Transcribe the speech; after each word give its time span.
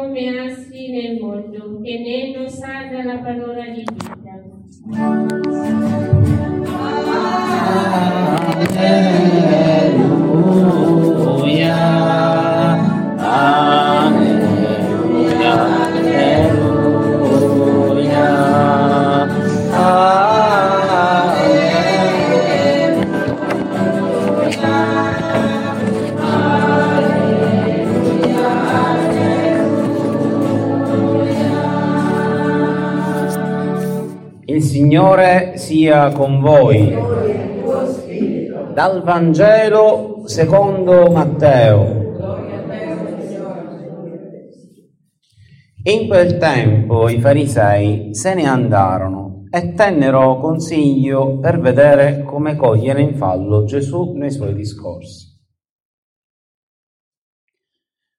Come 0.00 0.38
assi 0.38 0.90
nel 0.90 1.20
mondo, 1.20 1.78
che 1.82 1.98
ne 1.98 2.32
non 2.34 2.48
della 2.88 3.18
parola 3.18 3.68
di 3.68 3.84
vita. 3.84 4.18
Il 34.50 34.64
Signore 34.64 35.58
sia 35.58 36.10
con 36.10 36.40
voi. 36.40 36.92
Dal 38.74 39.00
Vangelo 39.04 40.22
secondo 40.24 41.08
Matteo. 41.12 42.16
In 45.84 46.08
quel 46.08 46.36
tempo 46.38 47.08
i 47.08 47.20
farisei 47.20 48.12
se 48.12 48.34
ne 48.34 48.48
andarono 48.48 49.44
e 49.52 49.72
tennero 49.74 50.40
consiglio 50.40 51.38
per 51.38 51.60
vedere 51.60 52.24
come 52.24 52.56
cogliere 52.56 53.02
in 53.02 53.14
fallo 53.14 53.62
Gesù 53.62 54.14
nei 54.16 54.32
suoi 54.32 54.54
discorsi. 54.54 55.28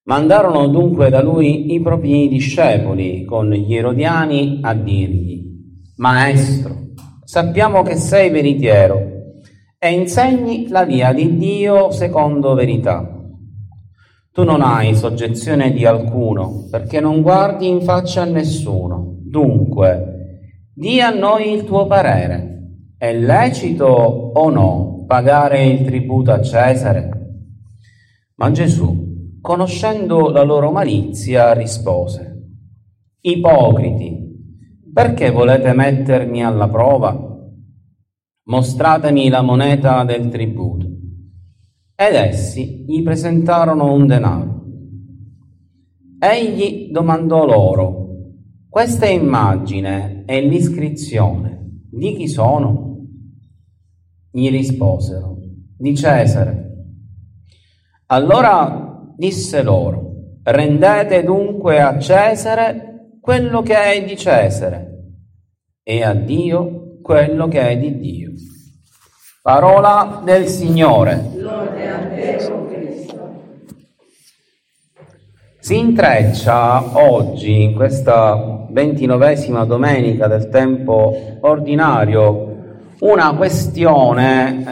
Mandarono 0.04 0.70
dunque 0.70 1.10
da 1.10 1.22
lui 1.22 1.74
i 1.74 1.82
propri 1.82 2.30
discepoli 2.30 3.26
con 3.26 3.52
gli 3.52 3.76
erodiani 3.76 4.60
a 4.62 4.74
dirgli 4.74 5.51
Maestro, 6.02 6.94
sappiamo 7.24 7.84
che 7.84 7.96
sei 7.96 8.32
veritiero 8.32 9.44
e 9.78 9.92
insegni 9.92 10.68
la 10.68 10.84
via 10.84 11.14
di 11.14 11.38
Dio 11.38 11.92
secondo 11.92 12.56
verità. 12.56 13.08
Tu 14.32 14.44
non 14.44 14.64
hai 14.64 14.96
soggezione 14.96 15.72
di 15.72 15.86
alcuno 15.86 16.66
perché 16.72 17.00
non 17.00 17.22
guardi 17.22 17.68
in 17.68 17.82
faccia 17.82 18.24
a 18.24 18.26
nessuno. 18.26 19.18
Dunque, 19.20 20.40
di 20.74 21.00
a 21.00 21.12
noi 21.12 21.54
il 21.54 21.66
tuo 21.66 21.86
parere. 21.86 22.96
È 22.98 23.14
lecito 23.14 23.86
o 23.86 24.50
no 24.50 25.04
pagare 25.06 25.68
il 25.68 25.86
tributo 25.86 26.32
a 26.32 26.42
Cesare? 26.42 27.12
Ma 28.38 28.50
Gesù, 28.50 29.38
conoscendo 29.40 30.32
la 30.32 30.42
loro 30.42 30.72
malizia, 30.72 31.54
rispose, 31.54 32.56
Ipocriti, 33.20 34.31
perché 34.94 35.32
volete 35.32 35.74
mettermi 35.74 36.44
alla 36.44 36.68
prova? 36.68 37.30
Mostratemi 38.44 39.30
la 39.30 39.42
moneta 39.42 40.04
del 40.04 40.30
tributo. 40.30 40.86
Ed 41.96 42.16
essi 42.16 42.84
gli 42.88 43.02
presentarono 43.04 43.94
un 43.94 44.08
denaro. 44.08 44.66
Egli 46.20 46.92
domandò 46.92 47.46
loro, 47.46 48.02
questa 48.70 49.08
immagine 49.08 50.24
e 50.26 50.42
l'iscrizione 50.42 51.82
di 51.90 52.16
chi 52.16 52.28
sono? 52.28 53.06
Gli 54.30 54.50
risposero, 54.50 55.38
di 55.78 55.96
Cesare. 55.96 56.70
Allora 58.08 59.14
disse 59.16 59.62
loro, 59.62 60.40
rendete 60.44 61.24
dunque 61.24 61.82
a 61.82 61.98
Cesare 61.98 62.91
quello 63.22 63.62
che 63.62 63.76
è 63.76 64.04
di 64.04 64.18
Cesare 64.18 64.88
e 65.84 66.04
a 66.04 66.14
Dio 66.14 67.00
quello 67.02 67.48
che 67.48 67.70
è 67.70 67.78
di 67.78 68.00
Dio. 68.00 68.32
Parola 69.44 70.22
del 70.24 70.48
Signore. 70.48 71.30
Lode 71.36 71.90
a 71.90 71.98
te, 72.08 72.38
Cristo. 72.70 73.30
Si 75.60 75.78
intreccia 75.78 76.98
oggi, 76.98 77.64
in 77.64 77.76
questa 77.76 78.68
ventinovesima 78.70 79.66
domenica 79.66 80.28
del 80.28 80.50
tempo 80.50 81.38
ordinario, 81.42 82.50
una 83.00 83.34
questione 83.36 84.64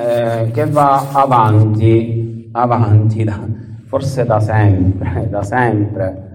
eh, 0.45 0.51
che 0.51 0.65
va 0.67 1.09
avanti, 1.11 2.49
avanti, 2.51 3.23
da, 3.23 3.39
forse 3.87 4.25
da 4.25 4.39
sempre, 4.39 5.27
da 5.29 5.43
sempre, 5.43 6.27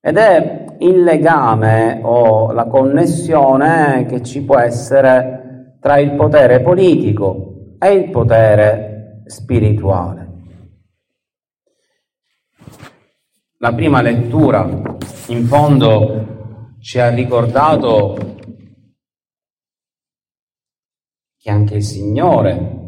ed 0.00 0.16
è 0.16 0.61
il 0.82 1.02
legame 1.02 2.00
o 2.02 2.52
la 2.52 2.66
connessione 2.66 4.06
che 4.06 4.22
ci 4.22 4.42
può 4.42 4.58
essere 4.58 5.76
tra 5.80 5.98
il 5.98 6.14
potere 6.14 6.60
politico 6.60 7.76
e 7.78 7.92
il 7.92 8.10
potere 8.10 9.22
spirituale. 9.26 10.30
La 13.58 13.72
prima 13.72 14.02
lettura, 14.02 14.68
in 15.28 15.44
fondo, 15.44 16.76
ci 16.80 16.98
ha 16.98 17.10
ricordato 17.10 18.16
che 21.38 21.50
anche 21.50 21.76
il 21.76 21.84
Signore 21.84 22.80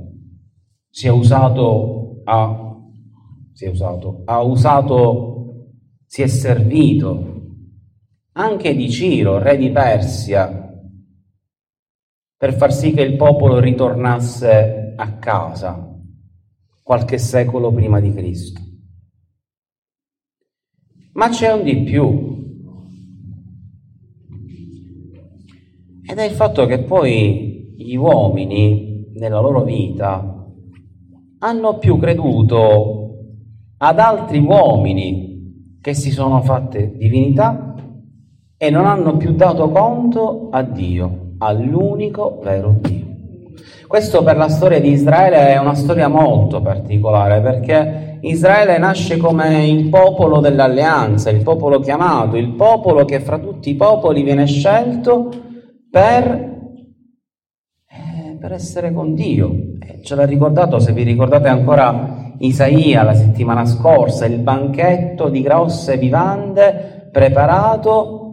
si 0.89 1.07
è 1.07 1.11
usato, 1.11 2.23
ha, 2.25 2.77
si 3.53 3.65
è 3.65 3.69
usato, 3.69 4.23
ha 4.25 4.41
usato, 4.43 5.67
si 6.07 6.23
è 6.23 6.27
servito 6.27 7.34
anche 8.37 8.75
di 8.75 8.91
Ciro, 8.91 9.39
re 9.39 9.57
di 9.57 9.71
Persia, 9.71 10.63
per 12.37 12.55
far 12.55 12.73
sì 12.73 12.93
che 12.93 13.03
il 13.03 13.17
popolo 13.17 13.61
ritornasse 13.61 14.95
a 14.97 15.13
casa 15.19 15.91
qualche 16.83 17.19
secolo 17.19 17.73
prima 17.73 18.01
di 18.01 18.13
Cristo. 18.13 18.61
Ma 21.13 21.29
c'è 21.29 21.53
un 21.53 21.63
di 21.63 21.83
più. 21.83 22.33
Ed 26.07 26.19
è 26.19 26.25
il 26.25 26.35
fatto 26.35 26.67
che 26.67 26.81
poi 26.81 27.75
gli 27.77 27.95
uomini 27.95 29.13
nella 29.15 29.41
loro 29.41 29.63
vita 29.63 30.45
hanno 31.39 31.79
più 31.79 31.99
creduto 31.99 33.17
ad 33.79 33.99
altri 33.99 34.39
uomini 34.39 35.79
che 35.81 35.95
si 35.95 36.11
sono 36.11 36.43
fatte 36.43 36.97
divinità 36.97 37.74
e 38.65 38.71
non 38.71 38.87
hanno 38.87 39.19
più 39.19 39.35
dato 39.35 39.69
conto 39.69 40.49
a 40.51 40.63
Dio, 40.63 41.35
all'unico 41.39 42.41
vero 42.43 42.75
Dio. 42.81 43.03
Questo 43.87 44.23
per 44.23 44.39
la 44.39 44.49
storia 44.49 44.81
di 44.81 44.91
Israele 44.91 45.49
è 45.49 45.59
una 45.59 45.75
storia 45.75 46.09
molto 46.09 46.63
particolare 46.63 47.43
perché 47.43 48.19
Israele 48.23 48.79
nasce 48.79 49.19
come 49.19 49.67
il 49.67 49.91
popolo 49.91 50.41
dell'alleanza, 50.41 51.29
il 51.29 51.43
popolo 51.43 51.79
chiamato, 51.81 52.37
il 52.37 52.55
popolo 52.55 53.05
che 53.05 53.21
fra 53.21 53.39
tutti 53.39 53.69
i 53.69 53.75
popoli 53.75 54.23
viene 54.23 54.47
scelto 54.47 55.29
per 55.91 56.53
per 58.41 58.53
essere 58.53 58.93
con 58.93 59.15
Dio. 59.15 59.51
Eh, 59.81 60.03
ce 60.03 60.15
l'ha 60.15 60.27
ricordato, 60.27 60.79
se 60.79 60.93
vi 60.93 61.03
ricordate 61.03 61.49
ancora 61.49 62.33
Isaia 62.41 63.03
la 63.03 63.15
settimana 63.15 63.65
scorsa, 63.65 64.27
il 64.27 64.39
banchetto 64.39 65.31
di 65.31 65.41
grosse 65.41 65.97
vivande 65.97 67.09
preparato 67.11 68.24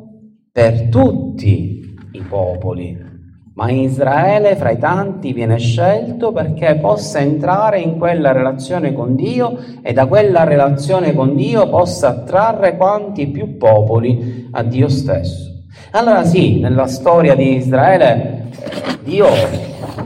per 0.54 0.90
tutti 0.90 1.96
i 2.12 2.22
popoli. 2.28 3.10
Ma 3.54 3.72
Israele 3.72 4.58
fra 4.58 4.72
i 4.72 4.78
tanti 4.78 5.32
viene 5.32 5.58
scelto 5.58 6.34
perché 6.34 6.76
possa 6.76 7.20
entrare 7.20 7.80
in 7.80 7.98
quella 7.98 8.34
relazione 8.34 8.92
con 8.92 9.16
Dio 9.16 9.58
e 9.82 9.94
da 9.94 10.08
quella 10.08 10.44
relazione 10.44 11.14
con 11.14 11.36
Dio 11.36 11.70
possa 11.70 12.10
attrarre 12.10 12.76
quanti 12.76 13.28
più 13.28 13.56
popoli 13.58 14.50
a 14.52 14.64
Dio 14.64 14.90
stesso. 14.90 15.64
Allora 15.92 16.26
sì, 16.26 16.60
nella 16.60 16.88
storia 16.88 17.34
di 17.34 17.56
Israele 17.56 18.50
eh, 18.50 18.98
Dio 19.04 19.28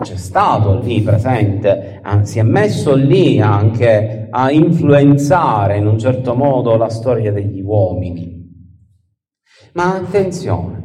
c'è 0.01 0.15
stato 0.15 0.79
lì 0.79 1.01
presente, 1.01 2.01
si 2.21 2.37
è 2.37 2.43
messo 2.43 2.93
lì 2.93 3.39
anche 3.39 4.27
a 4.29 4.51
influenzare 4.51 5.77
in 5.77 5.87
un 5.87 5.97
certo 5.97 6.35
modo 6.35 6.77
la 6.77 6.89
storia 6.89 7.31
degli 7.31 7.61
uomini. 7.61 8.34
Ma 9.75 9.93
attenzione, 9.95 10.83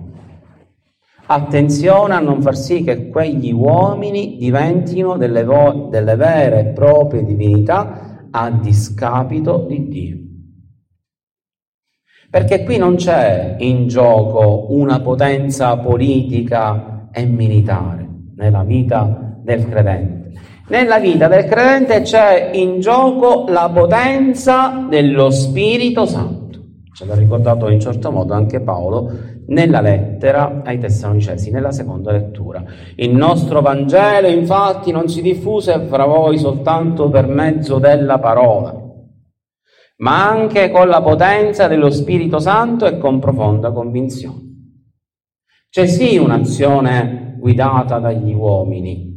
attenzione 1.27 2.15
a 2.15 2.19
non 2.19 2.43
far 2.43 2.57
sì 2.57 2.83
che 2.83 3.09
quegli 3.09 3.53
uomini 3.53 4.37
diventino 4.37 5.17
delle, 5.17 5.45
vo- 5.45 5.87
delle 5.89 6.17
vere 6.17 6.59
e 6.59 6.73
proprie 6.73 7.25
divinità 7.25 8.27
a 8.33 8.51
discapito 8.51 9.65
di 9.69 9.89
Dio. 9.89 10.17
Perché 12.31 12.65
qui 12.65 12.79
non 12.79 12.97
c'è 12.97 13.55
in 13.61 13.87
gioco 13.87 14.67
una 14.71 14.99
potenza 14.99 15.77
politica 15.77 17.11
e 17.13 17.27
militare 17.27 18.09
nella 18.35 18.65
vita 18.65 19.37
del 19.41 19.69
credente. 19.69 20.33
Nella 20.67 20.99
vita 20.99 21.29
del 21.29 21.45
credente 21.45 22.01
c'è 22.01 22.51
in 22.55 22.81
gioco 22.81 23.45
la 23.49 23.71
potenza 23.73 24.85
dello 24.89 25.31
Spirito 25.31 26.07
Santo. 26.07 26.40
Ce 27.01 27.07
l'ha 27.07 27.15
ricordato 27.15 27.71
in 27.71 27.81
certo 27.81 28.11
modo 28.11 28.35
anche 28.35 28.61
Paolo 28.61 29.11
nella 29.47 29.81
lettera 29.81 30.61
ai 30.63 30.79
Tessalonicesi, 30.79 31.51
nella 31.51 31.73
seconda 31.73 32.13
lettura. 32.13 32.63
Il 32.97 33.17
nostro 33.17 33.63
Vangelo 33.63 34.29
infatti 34.29 34.93
non 34.93 35.09
si 35.09 35.23
diffuse 35.23 35.87
fra 35.87 36.05
voi 36.05 36.37
soltanto 36.37 37.09
per 37.09 37.27
mezzo 37.27 37.79
della 37.79 38.19
parola, 38.19 38.79
ma 39.97 40.29
anche 40.29 40.71
con 40.71 40.89
la 40.89 41.01
potenza 41.01 41.69
dello 41.69 41.89
Spirito 41.89 42.39
Santo 42.39 42.85
e 42.85 42.99
con 42.99 43.19
profonda 43.19 43.73
convinzione. 43.73 44.49
C'è 45.71 45.87
sì 45.87 46.19
un'azione 46.19 47.37
guidata 47.39 47.99
dagli 47.99 48.35
uomini. 48.35 49.09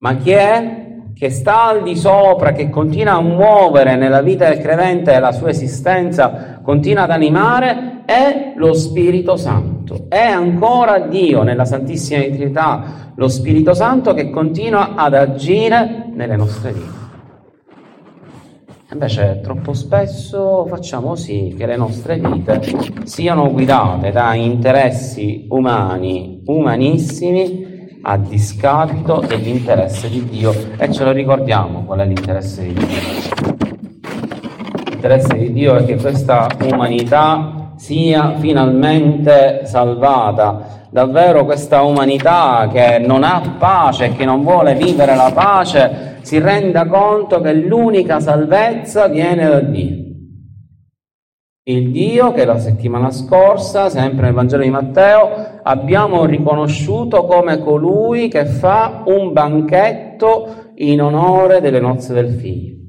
Ma 0.00 0.14
chi 0.16 0.32
è? 0.32 0.79
Che 1.20 1.28
sta 1.28 1.64
al 1.64 1.82
di 1.82 1.96
sopra, 1.96 2.52
che 2.52 2.70
continua 2.70 3.16
a 3.16 3.20
muovere 3.20 3.94
nella 3.94 4.22
vita 4.22 4.48
del 4.48 4.56
credente 4.56 5.20
la 5.20 5.32
sua 5.32 5.50
esistenza, 5.50 6.60
continua 6.62 7.02
ad 7.02 7.10
animare, 7.10 8.04
è 8.06 8.54
lo 8.56 8.72
Spirito 8.72 9.36
Santo. 9.36 10.06
È 10.08 10.16
ancora 10.16 10.98
Dio 11.00 11.42
nella 11.42 11.66
Santissima 11.66 12.22
Trinità, 12.22 13.12
lo 13.16 13.28
Spirito 13.28 13.74
Santo 13.74 14.14
che 14.14 14.30
continua 14.30 14.94
ad 14.94 15.12
agire 15.12 16.06
nelle 16.14 16.36
nostre 16.36 16.72
vite. 16.72 16.98
Invece 18.92 19.40
troppo 19.42 19.74
spesso 19.74 20.64
facciamo 20.70 21.16
sì 21.16 21.54
che 21.54 21.66
le 21.66 21.76
nostre 21.76 22.18
vite 22.18 22.62
siano 23.04 23.52
guidate 23.52 24.10
da 24.10 24.32
interessi 24.32 25.44
umani, 25.50 26.44
umanissimi, 26.46 27.69
a 28.02 28.16
discapito 28.16 29.22
dell'interesse 29.26 30.08
di 30.08 30.24
Dio. 30.24 30.54
E 30.76 30.92
ce 30.92 31.04
lo 31.04 31.12
ricordiamo 31.12 31.84
qual 31.84 32.00
è 32.00 32.06
l'interesse 32.06 32.62
di 32.62 32.72
Dio. 32.74 33.00
L'interesse 34.88 35.36
di 35.36 35.52
Dio 35.52 35.76
è 35.76 35.84
che 35.84 35.96
questa 35.96 36.46
umanità 36.62 37.72
sia 37.76 38.34
finalmente 38.38 39.62
salvata. 39.64 40.78
Davvero 40.90 41.44
questa 41.44 41.82
umanità 41.82 42.68
che 42.72 42.98
non 42.98 43.22
ha 43.22 43.56
pace, 43.58 44.12
che 44.12 44.24
non 44.24 44.42
vuole 44.42 44.74
vivere 44.74 45.14
la 45.14 45.30
pace, 45.32 46.18
si 46.22 46.38
renda 46.38 46.86
conto 46.86 47.40
che 47.40 47.54
l'unica 47.54 48.20
salvezza 48.20 49.06
viene 49.06 49.48
da 49.48 49.60
Dio. 49.60 50.09
Il 51.70 51.92
Dio 51.92 52.32
che 52.32 52.44
la 52.44 52.58
settimana 52.58 53.12
scorsa, 53.12 53.88
sempre 53.88 54.24
nel 54.24 54.34
Vangelo 54.34 54.64
di 54.64 54.70
Matteo, 54.70 55.60
abbiamo 55.62 56.24
riconosciuto 56.24 57.26
come 57.26 57.60
colui 57.60 58.26
che 58.26 58.44
fa 58.44 59.04
un 59.06 59.32
banchetto 59.32 60.72
in 60.74 61.00
onore 61.00 61.60
delle 61.60 61.78
nozze 61.78 62.12
del 62.12 62.30
figlio. 62.30 62.79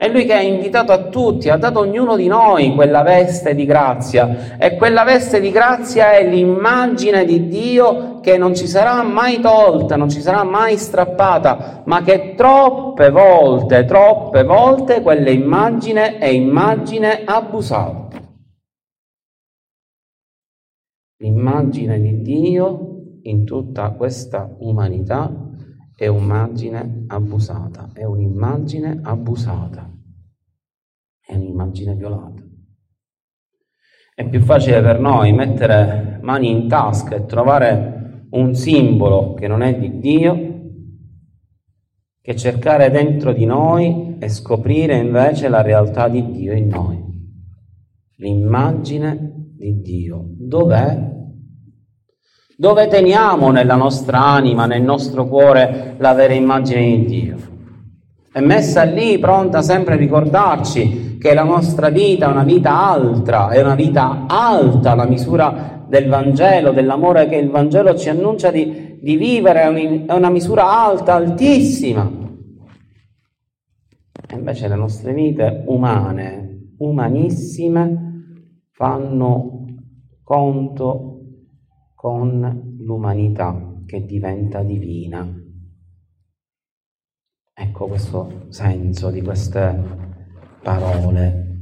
È 0.00 0.08
lui 0.08 0.24
che 0.24 0.32
ha 0.32 0.40
invitato 0.40 0.92
a 0.92 1.08
tutti, 1.10 1.50
ha 1.50 1.58
dato 1.58 1.80
a 1.80 1.82
ognuno 1.82 2.16
di 2.16 2.26
noi 2.26 2.74
quella 2.74 3.02
veste 3.02 3.54
di 3.54 3.66
grazia 3.66 4.56
e 4.56 4.76
quella 4.76 5.04
veste 5.04 5.40
di 5.40 5.50
grazia 5.50 6.12
è 6.12 6.26
l'immagine 6.26 7.26
di 7.26 7.48
Dio 7.48 8.18
che 8.20 8.38
non 8.38 8.54
ci 8.54 8.66
sarà 8.66 9.02
mai 9.02 9.40
tolta, 9.40 9.96
non 9.96 10.08
ci 10.08 10.22
sarà 10.22 10.42
mai 10.42 10.78
strappata, 10.78 11.82
ma 11.84 12.00
che 12.00 12.32
troppe 12.34 13.10
volte, 13.10 13.84
troppe 13.84 14.42
volte 14.42 15.02
quell'immagine 15.02 16.16
è 16.16 16.28
immagine 16.28 17.24
abusata. 17.26 18.22
L'immagine 21.18 22.00
di 22.00 22.22
Dio 22.22 23.02
in 23.24 23.44
tutta 23.44 23.90
questa 23.90 24.48
umanità 24.60 25.49
è 26.04 26.08
un'immagine 26.08 27.04
abusata, 27.08 27.90
è 27.92 28.04
un'immagine 28.04 29.00
abusata 29.02 29.90
è 31.30 31.36
un'immagine 31.36 31.94
violata. 31.94 32.42
È 34.14 34.28
più 34.28 34.40
facile 34.40 34.82
per 34.82 34.98
noi 34.98 35.32
mettere 35.32 36.18
mani 36.22 36.50
in 36.50 36.68
tasca 36.68 37.14
e 37.14 37.24
trovare 37.24 38.26
un 38.30 38.54
simbolo 38.54 39.34
che 39.34 39.46
non 39.46 39.62
è 39.62 39.78
di 39.78 39.98
Dio 39.98 40.48
che 42.20 42.36
cercare 42.36 42.90
dentro 42.90 43.32
di 43.32 43.46
noi 43.46 44.16
e 44.18 44.28
scoprire 44.28 44.96
invece 44.96 45.48
la 45.48 45.62
realtà 45.62 46.08
di 46.08 46.30
Dio 46.30 46.52
in 46.52 46.66
noi. 46.66 46.98
L'immagine 48.16 49.52
di 49.56 49.80
Dio. 49.80 50.26
Dov'è? 50.36 51.18
Dove 52.60 52.88
teniamo 52.88 53.50
nella 53.50 53.74
nostra 53.74 54.22
anima, 54.22 54.66
nel 54.66 54.82
nostro 54.82 55.26
cuore, 55.26 55.94
la 55.96 56.12
vera 56.12 56.34
immagine 56.34 56.82
di 56.82 57.04
Dio? 57.06 57.36
È 58.30 58.40
messa 58.40 58.82
lì 58.82 59.18
pronta 59.18 59.62
sempre 59.62 59.94
a 59.94 59.96
ricordarci 59.96 61.16
che 61.16 61.32
la 61.32 61.42
nostra 61.42 61.88
vita 61.88 62.26
è 62.26 62.30
una 62.30 62.44
vita 62.44 62.86
altra, 62.86 63.48
è 63.48 63.62
una 63.62 63.74
vita 63.74 64.26
alta 64.28 64.94
la 64.94 65.06
misura 65.06 65.86
del 65.88 66.06
Vangelo, 66.10 66.72
dell'amore 66.72 67.28
che 67.28 67.36
il 67.36 67.48
Vangelo 67.48 67.96
ci 67.96 68.10
annuncia 68.10 68.50
di, 68.50 68.98
di 69.00 69.16
vivere, 69.16 69.62
è 70.06 70.12
una 70.12 70.28
misura 70.28 70.84
alta, 70.84 71.14
altissima. 71.14 72.12
E 74.28 74.36
invece 74.36 74.68
le 74.68 74.76
nostre 74.76 75.14
vite 75.14 75.64
umane, 75.64 76.74
umanissime, 76.76 78.68
fanno 78.70 79.64
conto 80.22 81.19
con 82.00 82.78
l'umanità 82.78 83.82
che 83.84 84.06
diventa 84.06 84.62
divina. 84.62 85.22
Ecco 87.52 87.88
questo 87.88 88.46
senso 88.48 89.10
di 89.10 89.20
queste 89.20 89.82
parole. 90.62 91.58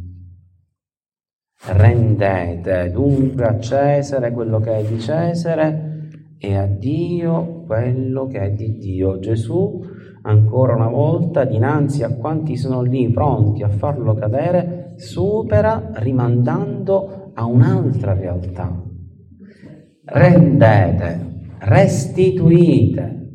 Rendete 1.73 2.93
dunque 2.93 3.47
a 3.47 3.59
Cesare 3.59 4.31
quello 4.31 4.61
che 4.61 4.77
è 4.77 4.85
di 4.85 5.01
Cesare 5.01 6.37
e 6.39 6.55
a 6.55 6.67
Dio 6.67 7.65
quello 7.65 8.29
che 8.29 8.39
è 8.39 8.53
di 8.53 8.79
Dio. 8.79 9.19
Gesù, 9.19 9.83
ancora 10.23 10.77
una 10.77 10.89
volta, 10.89 11.43
dinanzi 11.43 12.05
a 12.05 12.15
quanti 12.15 12.57
sono 12.57 12.83
lì 12.83 13.11
pronti 13.11 13.65
a 13.65 13.69
farlo 13.69 14.15
cadere, 14.15 14.93
supera 14.99 15.91
rimandando 15.95 17.33
a 17.35 17.45
un'altra 17.45 18.13
realtà. 18.13 18.88
Rendete, 20.11 21.57
restituite, 21.59 23.31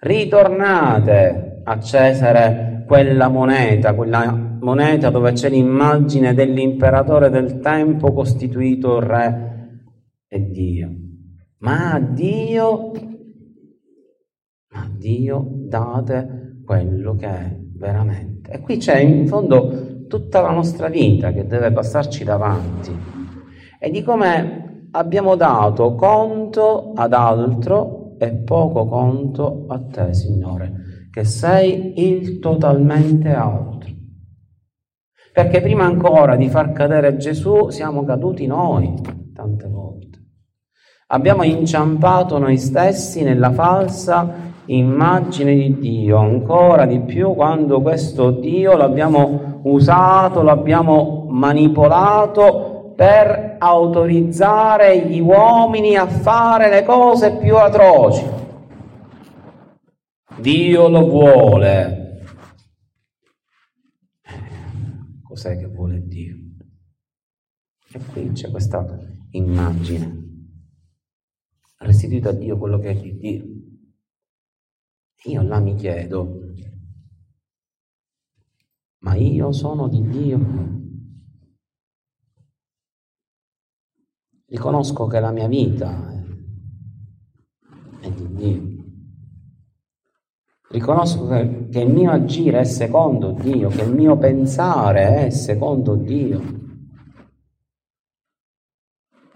ritornate 0.00 1.62
a 1.64 1.80
Cesare 1.80 2.84
quella 2.86 3.28
moneta, 3.28 3.94
quella 3.94 4.30
moneta 4.60 5.08
dove 5.08 5.32
c'è 5.32 5.48
l'immagine 5.48 6.34
dell'imperatore 6.34 7.30
del 7.30 7.60
tempo 7.60 8.12
costituito 8.12 9.00
re 9.00 9.46
e 10.28 10.50
Dio. 10.50 10.90
Ma 11.60 11.94
a 11.94 12.00
Dio, 12.00 12.92
a 14.72 14.90
Dio 14.94 15.46
date 15.68 16.60
quello 16.66 17.14
che 17.14 17.26
è 17.26 17.56
veramente. 17.76 18.50
E 18.50 18.60
qui 18.60 18.76
c'è 18.76 18.98
in 18.98 19.26
fondo 19.26 20.06
tutta 20.06 20.42
la 20.42 20.50
nostra 20.50 20.88
vita 20.88 21.32
che 21.32 21.46
deve 21.46 21.72
passarci 21.72 22.24
davanti 22.24 22.94
e 23.80 23.90
di 23.90 24.02
come 24.02 24.67
abbiamo 24.92 25.36
dato 25.36 25.94
conto 25.94 26.92
ad 26.94 27.12
altro 27.12 28.16
e 28.18 28.32
poco 28.32 28.86
conto 28.86 29.64
a 29.68 29.80
te, 29.80 30.14
Signore, 30.14 31.06
che 31.10 31.24
sei 31.24 31.94
il 31.96 32.38
totalmente 32.38 33.32
altro. 33.32 33.90
Perché 35.32 35.60
prima 35.60 35.84
ancora 35.84 36.34
di 36.36 36.48
far 36.48 36.72
cadere 36.72 37.16
Gesù 37.16 37.68
siamo 37.68 38.04
caduti 38.04 38.46
noi 38.46 38.92
tante 39.32 39.68
volte. 39.68 40.18
Abbiamo 41.10 41.44
inciampato 41.44 42.38
noi 42.38 42.58
stessi 42.58 43.22
nella 43.22 43.52
falsa 43.52 44.46
immagine 44.66 45.54
di 45.54 45.78
Dio, 45.78 46.18
ancora 46.18 46.84
di 46.84 47.00
più 47.00 47.34
quando 47.34 47.80
questo 47.80 48.30
Dio 48.32 48.76
l'abbiamo 48.76 49.60
usato, 49.62 50.42
l'abbiamo 50.42 51.26
manipolato 51.30 52.67
per 52.98 53.58
autorizzare 53.60 55.06
gli 55.06 55.20
uomini 55.20 55.94
a 55.94 56.08
fare 56.08 56.68
le 56.68 56.82
cose 56.82 57.36
più 57.36 57.54
atroci. 57.54 58.26
Dio 60.40 60.88
lo 60.88 61.06
vuole. 61.06 62.24
Cos'è 65.22 65.56
che 65.56 65.66
vuole 65.66 66.08
Dio? 66.08 66.38
E 67.92 68.00
qui 68.00 68.32
c'è 68.32 68.50
questa 68.50 68.84
immagine. 69.30 70.56
Restituito 71.76 72.30
a 72.30 72.32
Dio 72.32 72.58
quello 72.58 72.80
che 72.80 72.90
è 72.90 72.94
di 72.96 73.16
Dio. 73.16 73.44
Io 75.26 75.42
là 75.42 75.60
mi 75.60 75.76
chiedo, 75.76 76.52
ma 79.02 79.14
io 79.14 79.52
sono 79.52 79.86
di 79.86 80.02
Dio? 80.08 80.77
Riconosco 84.50 85.06
che 85.06 85.20
la 85.20 85.30
mia 85.30 85.46
vita 85.46 86.10
è 88.00 88.10
di 88.10 88.34
Dio. 88.34 88.62
Riconosco 90.70 91.26
che, 91.26 91.68
che 91.70 91.80
il 91.80 91.92
mio 91.92 92.10
agire 92.10 92.60
è 92.60 92.64
secondo 92.64 93.32
Dio, 93.32 93.68
che 93.68 93.82
il 93.82 93.92
mio 93.92 94.16
pensare 94.16 95.26
è 95.26 95.30
secondo 95.30 95.96
Dio. 95.96 96.40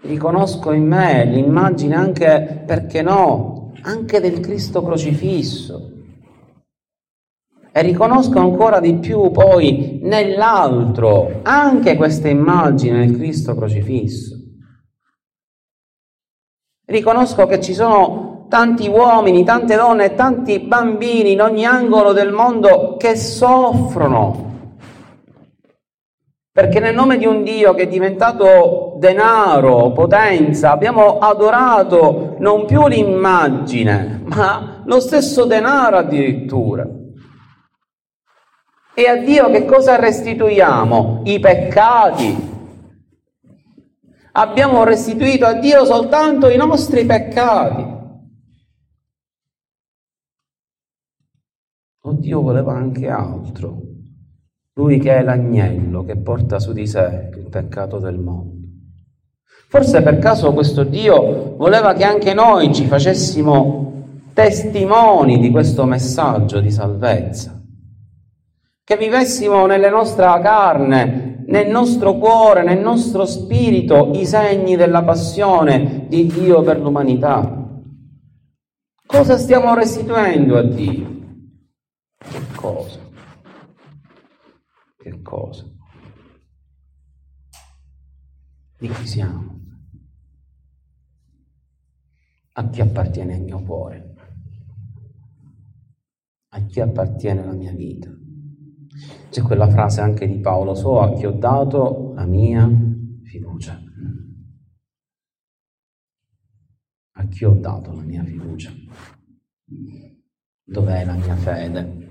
Riconosco 0.01 0.71
in 0.71 0.87
me 0.87 1.25
l'immagine 1.25 1.93
anche, 1.93 2.63
perché 2.65 3.03
no, 3.03 3.71
anche 3.83 4.19
del 4.19 4.39
Cristo 4.39 4.81
crocifisso. 4.81 5.91
E 7.71 7.81
riconosco 7.83 8.39
ancora 8.39 8.79
di 8.79 8.95
più 8.95 9.29
poi 9.29 9.99
nell'altro 10.01 11.41
anche 11.43 11.95
questa 11.95 12.29
immagine 12.29 13.05
del 13.05 13.15
Cristo 13.15 13.53
crocifisso. 13.55 14.42
Riconosco 16.85 17.45
che 17.45 17.61
ci 17.61 17.73
sono 17.73 18.45
tanti 18.49 18.89
uomini, 18.89 19.45
tante 19.45 19.75
donne 19.75 20.05
e 20.05 20.15
tanti 20.15 20.59
bambini 20.59 21.31
in 21.31 21.41
ogni 21.41 21.65
angolo 21.65 22.11
del 22.11 22.31
mondo 22.31 22.97
che 22.97 23.15
soffrono. 23.15 24.51
Perché 26.51 26.79
nel 26.79 26.93
nome 26.93 27.17
di 27.17 27.25
un 27.25 27.41
Dio 27.41 27.73
che 27.73 27.83
è 27.83 27.87
diventato 27.87 28.97
denaro, 28.99 29.91
potenza, 29.91 30.71
abbiamo 30.71 31.17
adorato 31.17 32.35
non 32.39 32.65
più 32.65 32.87
l'immagine, 32.87 34.21
ma 34.25 34.83
lo 34.85 34.99
stesso 34.99 35.45
denaro 35.45 35.97
addirittura. 35.97 36.85
E 38.93 39.07
a 39.07 39.15
Dio 39.15 39.49
che 39.49 39.65
cosa 39.65 39.95
restituiamo? 39.95 41.21
I 41.23 41.39
peccati. 41.39 42.52
Abbiamo 44.35 44.83
restituito 44.83 45.45
a 45.45 45.53
Dio 45.53 45.85
soltanto 45.85 46.49
i 46.49 46.57
nostri 46.57 47.05
peccati. 47.05 48.01
O 52.05 52.13
Dio 52.13 52.41
voleva 52.41 52.73
anche 52.73 53.07
altro. 53.09 53.81
Lui 54.73 54.97
che 54.97 55.17
è 55.17 55.21
l'agnello 55.21 56.03
che 56.03 56.17
porta 56.17 56.59
su 56.59 56.73
di 56.73 56.87
sé 56.87 57.29
il 57.37 57.47
peccato 57.49 57.99
del 57.99 58.17
mondo. 58.17 58.61
Forse 59.69 60.01
per 60.01 60.17
caso 60.17 60.51
questo 60.51 60.83
Dio 60.83 61.55
voleva 61.55 61.93
che 61.93 62.03
anche 62.03 62.33
noi 62.33 62.73
ci 62.73 62.85
facessimo 62.85 63.83
testimoni 64.33 65.39
di 65.39 65.51
questo 65.51 65.85
messaggio 65.85 66.59
di 66.59 66.71
salvezza, 66.71 67.61
che 68.83 68.97
vivessimo 68.97 69.67
nella 69.67 69.89
nostra 69.89 70.39
carne, 70.41 71.32
nel 71.47 71.69
nostro 71.69 72.17
cuore, 72.17 72.63
nel 72.63 72.79
nostro 72.79 73.25
spirito 73.25 74.11
i 74.13 74.25
segni 74.25 74.75
della 74.75 75.03
passione 75.03 76.05
di 76.07 76.25
Dio 76.25 76.61
per 76.61 76.79
l'umanità. 76.79 77.81
Cosa 79.05 79.37
stiamo 79.37 79.73
restituendo 79.73 80.57
a 80.57 80.63
Dio? 80.63 81.07
Che 82.17 82.41
cosa? 82.55 82.99
Che 84.97 85.21
cosa? 85.21 85.65
Di 88.77 88.89
chi 88.89 89.07
siamo? 89.07 89.53
a 92.55 92.69
chi 92.69 92.81
appartiene 92.81 93.35
il 93.35 93.41
mio 93.41 93.63
cuore, 93.63 94.15
a 96.49 96.61
chi 96.65 96.79
appartiene 96.81 97.43
la 97.43 97.53
mia 97.53 97.71
vita. 97.71 98.11
C'è 99.29 99.41
quella 99.41 99.69
frase 99.69 100.01
anche 100.01 100.27
di 100.27 100.39
Paolo, 100.39 100.75
so 100.75 100.99
a 100.99 101.13
chi 101.13 101.25
ho 101.25 101.31
dato 101.31 102.13
la 102.15 102.25
mia 102.25 102.69
fiducia. 103.23 103.81
A 107.15 107.27
chi 107.27 107.45
ho 107.45 107.53
dato 107.53 107.93
la 107.93 108.01
mia 108.01 108.23
fiducia? 108.23 108.71
Dov'è 110.63 111.05
la 111.05 111.15
mia 111.15 111.35
fede? 111.35 112.01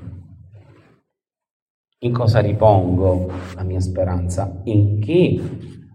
In 1.98 2.12
cosa 2.12 2.40
ripongo 2.40 3.30
la 3.54 3.62
mia 3.62 3.80
speranza? 3.80 4.60
In 4.64 5.00
chi 5.00 5.40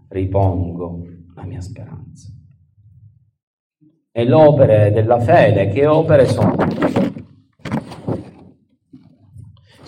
ripongo 0.08 1.04
la 1.34 1.44
mia 1.44 1.60
speranza? 1.60 2.32
e 4.18 4.24
l'opere 4.24 4.90
della 4.90 5.20
fede, 5.20 5.68
che 5.68 5.86
opere 5.86 6.26
sono? 6.26 6.56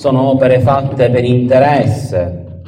Sono 0.01 0.31
opere 0.31 0.61
fatte 0.61 1.11
per 1.11 1.25
interesse, 1.25 2.63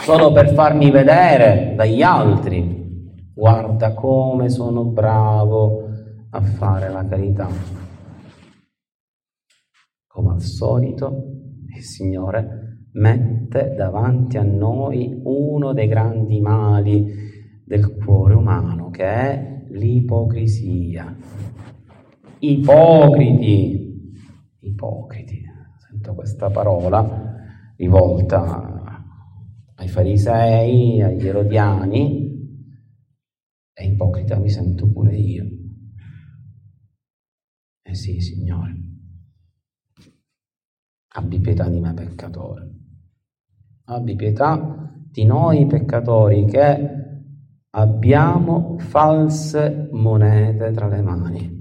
solo 0.00 0.32
per 0.32 0.54
farmi 0.54 0.90
vedere 0.90 1.74
dagli 1.76 2.00
altri. 2.00 3.12
Guarda 3.34 3.92
come 3.92 4.48
sono 4.48 4.86
bravo 4.86 5.82
a 6.30 6.40
fare 6.40 6.88
la 6.88 7.04
carità. 7.04 7.46
Come 10.06 10.32
al 10.32 10.40
solito, 10.40 11.24
il 11.76 11.82
Signore 11.82 12.86
mette 12.92 13.74
davanti 13.76 14.38
a 14.38 14.42
noi 14.42 15.20
uno 15.24 15.74
dei 15.74 15.88
grandi 15.88 16.40
mali 16.40 17.06
del 17.66 17.98
cuore 18.02 18.32
umano, 18.32 18.88
che 18.88 19.04
è 19.04 19.64
l'ipocrisia. 19.72 21.14
Ipocriti, 22.38 24.14
ipocriti, 24.60 25.45
sento 26.06 26.14
questa 26.14 26.50
parola 26.50 27.34
rivolta 27.76 29.02
ai 29.74 29.88
farisei, 29.88 31.02
agli 31.02 31.26
erodiani, 31.26 32.24
e 33.72 33.86
ipocrita 33.86 34.38
mi 34.38 34.48
sento 34.48 34.90
pure 34.90 35.16
io. 35.16 35.44
Eh 37.82 37.94
sì, 37.94 38.20
Signore, 38.20 38.74
abbi 41.14 41.40
pietà 41.40 41.68
di 41.68 41.80
me 41.80 41.92
peccatore, 41.92 42.70
abbi 43.86 44.14
pietà 44.14 45.04
di 45.10 45.24
noi 45.24 45.66
peccatori 45.66 46.46
che 46.46 47.04
abbiamo 47.70 48.78
false 48.78 49.88
monete 49.92 50.70
tra 50.72 50.88
le 50.88 51.02
mani. 51.02 51.55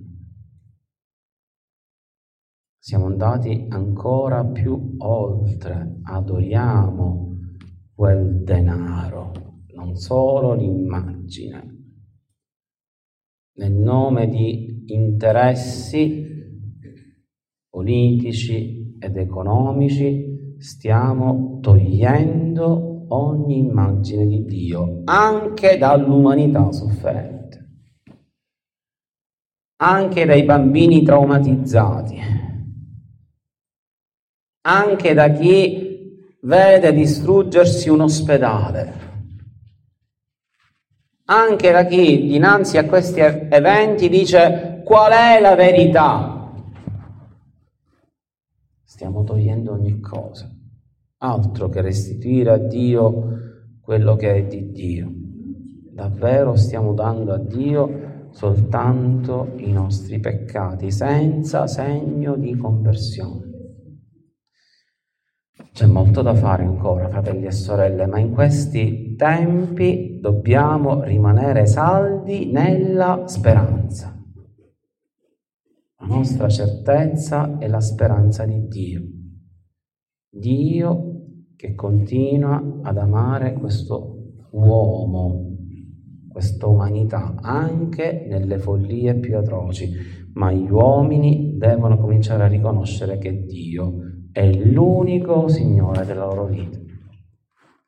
Siamo 2.88 3.08
andati 3.08 3.66
ancora 3.70 4.46
più 4.46 4.94
oltre, 5.00 6.02
adoriamo 6.04 7.36
quel 7.96 8.44
denaro, 8.44 9.32
non 9.74 9.96
solo 9.96 10.54
l'immagine. 10.54 11.78
Nel 13.54 13.72
nome 13.74 14.28
di 14.28 14.84
interessi 14.86 16.28
politici 17.68 18.98
ed 19.00 19.18
economici 19.18 20.56
stiamo 20.60 21.58
togliendo 21.64 23.08
ogni 23.08 23.58
immagine 23.58 24.28
di 24.28 24.44
Dio, 24.46 25.02
anche 25.06 25.80
dall'umanità 25.80 26.72
sofferente, 26.72 27.68
anche 29.78 30.26
dai 30.26 30.44
bambini 30.44 31.02
traumatizzati, 31.02 32.54
anche 34.66 35.14
da 35.14 35.30
chi 35.30 36.18
vede 36.42 36.94
distruggersi 36.94 37.90
un 37.90 38.02
ospedale 38.02 39.06
anche 41.26 41.72
da 41.72 41.86
chi 41.86 42.28
dinanzi 42.28 42.78
a 42.78 42.86
questi 42.86 43.20
eventi 43.20 44.10
dice 44.10 44.82
qual 44.84 45.12
è 45.12 45.40
la 45.42 45.56
verità. 45.56 46.52
Stiamo 48.84 49.24
togliendo 49.24 49.72
ogni 49.72 50.00
cosa, 50.00 50.48
altro 51.18 51.70
che 51.70 51.82
restituire 51.82 52.52
a 52.52 52.58
Dio 52.58 53.24
quello 53.82 54.16
che 54.16 54.36
è 54.36 54.44
di 54.46 54.72
Dio. 54.72 55.12
Davvero 55.92 56.56
stiamo 56.56 56.94
dando 56.94 57.34
a 57.34 57.40
Dio 57.40 58.28
soltanto 58.32 59.54
i 59.58 59.72
nostri 59.72 60.20
peccati, 60.20 60.92
senza 60.92 61.66
segno 61.66 62.36
di 62.36 62.56
conversione. 62.56 63.55
C'è 65.76 65.88
molto 65.88 66.22
da 66.22 66.34
fare 66.34 66.64
ancora, 66.64 67.10
fratelli 67.10 67.48
e 67.48 67.52
sorelle, 67.52 68.06
ma 68.06 68.18
in 68.18 68.32
questi 68.32 69.14
tempi 69.18 70.20
dobbiamo 70.22 71.04
rimanere 71.04 71.66
saldi 71.66 72.50
nella 72.50 73.24
speranza. 73.26 74.18
La 76.00 76.06
nostra 76.06 76.48
certezza 76.48 77.58
è 77.58 77.68
la 77.68 77.82
speranza 77.82 78.46
di 78.46 78.66
Dio. 78.70 79.02
Dio 80.30 81.24
che 81.58 81.76
continua 81.76 82.80
ad 82.82 82.98
amare 82.98 83.52
questo 83.52 84.46
uomo, 84.52 85.58
questa 86.30 86.68
umanità, 86.68 87.36
anche 87.42 88.26
nelle 88.30 88.60
follie 88.60 89.16
più 89.16 89.36
atroci, 89.36 89.92
ma 90.36 90.54
gli 90.54 90.70
uomini 90.70 91.58
devono 91.58 91.98
cominciare 91.98 92.44
a 92.44 92.48
riconoscere 92.48 93.18
che 93.18 93.44
Dio 93.44 94.15
è 94.36 94.52
l'unico 94.52 95.48
Signore 95.48 96.04
della 96.06 96.26
loro 96.26 96.44
vita 96.44 96.78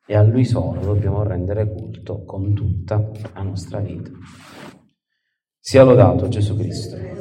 e 0.06 0.16
a 0.16 0.22
Lui 0.22 0.46
solo 0.46 0.80
dobbiamo 0.80 1.22
rendere 1.22 1.70
culto 1.70 2.24
con 2.24 2.54
tutta 2.54 3.06
la 3.34 3.42
nostra 3.42 3.80
vita. 3.80 4.08
Sia 5.58 5.84
lodato 5.84 6.26
Gesù 6.28 6.56
Cristo. 6.56 7.17